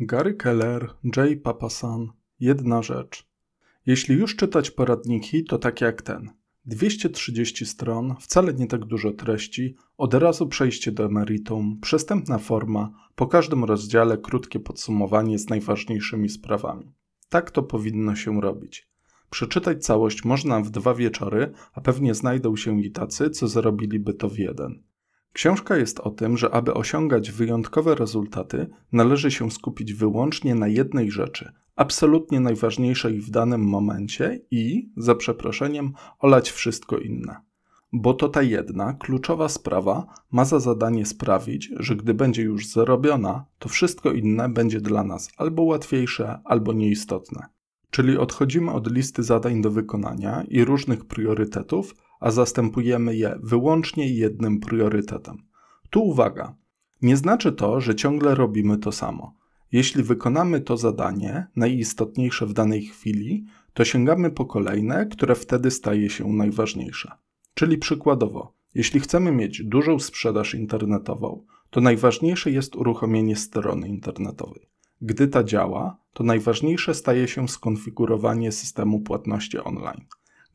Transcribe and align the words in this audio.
Gary 0.00 0.34
Keller, 0.34 0.90
J. 1.04 1.42
Papasan. 1.42 2.08
Jedna 2.40 2.82
rzecz. 2.82 3.26
Jeśli 3.86 4.14
już 4.14 4.36
czytać 4.36 4.70
poradniki, 4.70 5.44
to 5.44 5.58
tak 5.58 5.80
jak 5.80 6.02
ten. 6.02 6.30
230 6.64 7.66
stron, 7.66 8.14
wcale 8.20 8.54
nie 8.54 8.66
tak 8.66 8.84
dużo 8.84 9.12
treści, 9.12 9.76
od 9.96 10.14
razu 10.14 10.46
przejście 10.46 10.92
do 10.92 11.04
emeritum, 11.04 11.78
przystępna 11.80 12.38
forma, 12.38 12.90
po 13.14 13.26
każdym 13.26 13.64
rozdziale 13.64 14.18
krótkie 14.18 14.60
podsumowanie 14.60 15.38
z 15.38 15.48
najważniejszymi 15.48 16.28
sprawami. 16.28 16.92
Tak 17.28 17.50
to 17.50 17.62
powinno 17.62 18.16
się 18.16 18.40
robić. 18.40 18.90
Przeczytać 19.30 19.84
całość 19.84 20.24
można 20.24 20.60
w 20.60 20.70
dwa 20.70 20.94
wieczory, 20.94 21.52
a 21.72 21.80
pewnie 21.80 22.14
znajdą 22.14 22.56
się 22.56 22.80
i 22.80 22.90
tacy, 22.90 23.30
co 23.30 23.48
zrobiliby 23.48 24.14
to 24.14 24.28
w 24.28 24.38
jeden. 24.38 24.82
Książka 25.36 25.76
jest 25.76 26.00
o 26.00 26.10
tym, 26.10 26.36
że 26.36 26.54
aby 26.54 26.74
osiągać 26.74 27.30
wyjątkowe 27.30 27.94
rezultaty, 27.94 28.66
należy 28.92 29.30
się 29.30 29.50
skupić 29.50 29.94
wyłącznie 29.94 30.54
na 30.54 30.68
jednej 30.68 31.10
rzeczy, 31.10 31.52
absolutnie 31.74 32.40
najważniejszej 32.40 33.20
w 33.20 33.30
danym 33.30 33.60
momencie 33.64 34.40
i, 34.50 34.90
za 34.96 35.14
przeproszeniem, 35.14 35.92
olać 36.18 36.50
wszystko 36.50 36.98
inne. 36.98 37.36
Bo 37.92 38.14
to 38.14 38.28
ta 38.28 38.42
jedna, 38.42 38.92
kluczowa 38.92 39.48
sprawa 39.48 40.06
ma 40.32 40.44
za 40.44 40.60
zadanie 40.60 41.06
sprawić, 41.06 41.70
że 41.76 41.96
gdy 41.96 42.14
będzie 42.14 42.42
już 42.42 42.68
zrobiona, 42.68 43.44
to 43.58 43.68
wszystko 43.68 44.12
inne 44.12 44.48
będzie 44.48 44.80
dla 44.80 45.04
nas 45.04 45.30
albo 45.36 45.62
łatwiejsze, 45.62 46.40
albo 46.44 46.72
nieistotne. 46.72 47.46
Czyli 47.90 48.18
odchodzimy 48.18 48.72
od 48.72 48.92
listy 48.92 49.22
zadań 49.22 49.62
do 49.62 49.70
wykonania 49.70 50.44
i 50.48 50.64
różnych 50.64 51.04
priorytetów, 51.04 51.94
a 52.20 52.30
zastępujemy 52.30 53.16
je 53.16 53.38
wyłącznie 53.42 54.08
jednym 54.14 54.60
priorytetem. 54.60 55.42
Tu 55.90 56.02
uwaga. 56.02 56.54
Nie 57.02 57.16
znaczy 57.16 57.52
to, 57.52 57.80
że 57.80 57.94
ciągle 57.94 58.34
robimy 58.34 58.78
to 58.78 58.92
samo. 58.92 59.34
Jeśli 59.72 60.02
wykonamy 60.02 60.60
to 60.60 60.76
zadanie, 60.76 61.46
najistotniejsze 61.56 62.46
w 62.46 62.52
danej 62.52 62.82
chwili, 62.82 63.44
to 63.74 63.84
sięgamy 63.84 64.30
po 64.30 64.46
kolejne, 64.46 65.06
które 65.06 65.34
wtedy 65.34 65.70
staje 65.70 66.10
się 66.10 66.32
najważniejsze. 66.32 67.12
Czyli 67.54 67.78
przykładowo, 67.78 68.54
jeśli 68.74 69.00
chcemy 69.00 69.32
mieć 69.32 69.62
dużą 69.64 69.98
sprzedaż 69.98 70.54
internetową, 70.54 71.44
to 71.70 71.80
najważniejsze 71.80 72.50
jest 72.50 72.76
uruchomienie 72.76 73.36
strony 73.36 73.88
internetowej. 73.88 74.68
Gdy 75.00 75.28
ta 75.28 75.44
działa, 75.44 75.98
to 76.12 76.24
najważniejsze 76.24 76.94
staje 76.94 77.28
się 77.28 77.48
skonfigurowanie 77.48 78.52
systemu 78.52 79.00
płatności 79.00 79.58
online. 79.58 80.04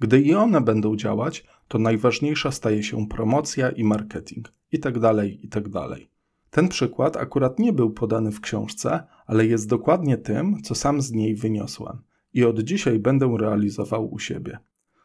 Gdy 0.02 0.22
i 0.22 0.34
one 0.34 0.62
będą 0.62 0.96
działać, 0.96 1.46
to 1.68 1.80
najważniejsza 1.80 2.52
staje 2.52 2.84
się 2.84 3.08
promocja 3.08 3.70
i 3.70 3.84
marketing 3.84 4.54
itd. 4.72 5.00
Tak 5.00 5.44
itd. 5.44 5.72
Tak 5.72 6.00
Ten 6.50 6.68
przykład 6.68 7.18
akurat 7.18 7.60
nie 7.60 7.74
był 7.74 7.92
podany 7.92 8.32
w 8.32 8.42
książce, 8.42 9.04
ale 9.26 9.46
jest 9.46 9.70
dokładnie 9.70 10.18
tym, 10.18 10.62
co 10.64 10.76
sam 10.76 11.02
z 11.02 11.12
niej 11.12 11.36
wyniosłem 11.36 11.98
i 12.34 12.44
od 12.46 12.60
dzisiaj 12.60 13.00
będę 13.00 13.36
realizował 13.40 14.14
u 14.14 14.20
siebie. 14.20 14.60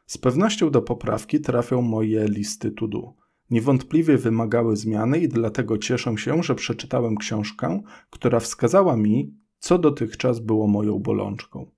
Z 0.06 0.18
pewnością 0.18 0.70
do 0.70 0.82
poprawki 0.82 1.40
trafią 1.40 1.82
moje 1.82 2.28
listy 2.28 2.70
to 2.70 2.88
do. 2.88 3.14
Niewątpliwie 3.50 4.18
wymagały 4.18 4.76
zmiany 4.76 5.18
i 5.18 5.28
dlatego 5.28 5.78
cieszę 5.78 6.18
się, 6.18 6.42
że 6.42 6.54
przeczytałem 6.54 7.16
książkę, 7.16 7.82
która 8.10 8.40
wskazała 8.40 8.96
mi, 8.96 9.34
co 9.58 9.78
dotychczas 9.78 10.40
było 10.40 10.66
moją 10.66 10.98
bolączką. 10.98 11.75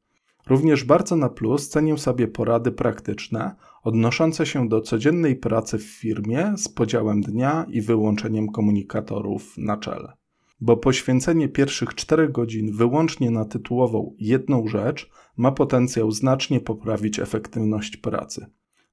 Również 0.48 0.84
bardzo 0.84 1.16
na 1.16 1.28
plus 1.28 1.68
cenię 1.68 1.98
sobie 1.98 2.28
porady 2.28 2.72
praktyczne 2.72 3.54
odnoszące 3.82 4.46
się 4.46 4.68
do 4.68 4.80
codziennej 4.80 5.36
pracy 5.36 5.78
w 5.78 5.82
firmie 5.82 6.52
z 6.56 6.68
podziałem 6.68 7.20
dnia 7.20 7.66
i 7.68 7.80
wyłączeniem 7.80 8.48
komunikatorów 8.48 9.58
na 9.58 9.76
czele. 9.76 10.12
Bo 10.60 10.76
poświęcenie 10.76 11.48
pierwszych 11.48 11.94
4 11.94 12.28
godzin 12.28 12.72
wyłącznie 12.72 13.30
na 13.30 13.44
tytułową 13.44 14.14
jedną 14.18 14.66
rzecz 14.68 15.10
ma 15.36 15.52
potencjał 15.52 16.10
znacznie 16.10 16.60
poprawić 16.60 17.18
efektywność 17.18 17.96
pracy. 17.96 18.46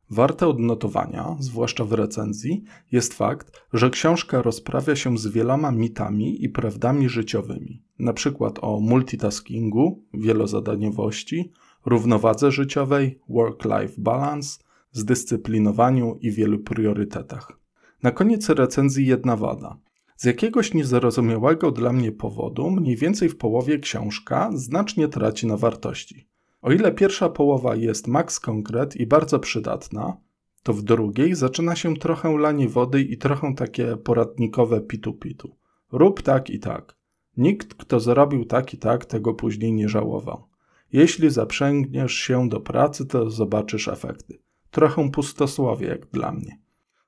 Warte 0.10 0.48
odnotowania, 0.48 1.36
zwłaszcza 1.40 1.86
w 1.86 1.92
recenzji, 1.92 2.64
jest 2.92 3.14
fakt, 3.14 3.52
że 3.74 3.90
książka 3.90 4.42
rozprawia 4.42 4.96
się 4.96 5.18
z 5.18 5.28
wieloma 5.28 5.72
mitami 5.72 6.44
i 6.44 6.50
prawdami 6.50 7.10
życiowymi, 7.10 7.84
np. 8.00 8.32
o 8.62 8.80
multitaskingu, 8.80 10.04
wielozadaniowości, 10.14 11.52
równowadze 11.86 12.52
życiowej, 12.52 13.20
work-life 13.30 13.94
balance, 13.98 14.60
zdyscyplinowaniu 14.92 16.18
i 16.22 16.32
wielu 16.32 16.60
priorytetach. 16.60 17.60
Na 18.04 18.12
koniec 18.12 18.50
recenzji 18.50 19.08
jedna 19.08 19.36
wada. 19.36 19.78
Z 20.18 20.26
jakiegoś 20.26 20.74
niezrozumiałego 20.74 21.72
dla 21.72 21.94
mnie 21.94 22.12
powodu, 22.12 22.72
mniej 22.72 22.96
więcej 22.96 23.30
w 23.30 23.38
połowie 23.38 23.80
książka 23.80 24.50
znacznie 24.54 25.08
traci 25.08 25.48
na 25.48 25.58
wartości. 25.58 26.28
O 26.66 26.72
ile 26.72 26.92
pierwsza 26.92 27.30
połowa 27.30 27.76
jest 27.76 28.08
max 28.08 28.40
konkret 28.40 28.96
i 28.96 29.08
bardzo 29.08 29.40
przydatna, 29.40 30.18
to 30.64 30.74
w 30.74 30.82
drugiej 30.82 31.36
zaczyna 31.36 31.76
się 31.76 31.96
trochę 31.96 32.38
lanie 32.38 32.70
wody 32.70 33.02
i 33.02 33.18
trochę 33.18 33.56
takie 33.56 33.98
poradnikowe 33.98 34.82
pitu-pitu. 34.82 35.56
Rób 35.92 36.22
tak 36.22 36.50
i 36.50 36.60
tak. 36.60 36.98
Nikt, 37.38 37.74
kto 37.74 38.00
zrobił 38.00 38.46
tak 38.46 38.74
i 38.74 38.78
tak, 38.78 39.06
tego 39.06 39.34
później 39.34 39.74
nie 39.74 39.90
żałował. 39.90 40.48
Jeśli 40.94 41.30
zaprzęgniesz 41.30 42.14
się 42.14 42.50
do 42.50 42.60
pracy, 42.60 43.06
to 43.06 43.30
zobaczysz 43.30 43.88
efekty. 43.88 44.40
Trochę 44.72 45.12
pustosłowie, 45.12 45.88
jak 45.88 46.06
dla 46.06 46.32
mnie. 46.32 46.60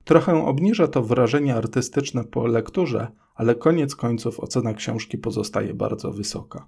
Trochę 0.03 0.45
obniża 0.45 0.87
to 0.87 1.03
wrażenie 1.03 1.55
artystyczne 1.55 2.23
po 2.23 2.47
lekturze, 2.47 3.11
ale 3.35 3.55
koniec 3.55 3.95
końców 3.95 4.39
ocena 4.39 4.73
książki 4.73 5.17
pozostaje 5.17 5.73
bardzo 5.73 6.11
wysoka. 6.11 6.67